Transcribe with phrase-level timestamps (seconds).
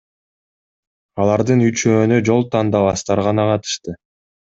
[1.25, 3.95] Алардын үчөөнө жол тандабастар гана катышты.